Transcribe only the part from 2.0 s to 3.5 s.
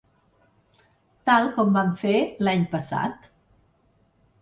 fer l’any passat.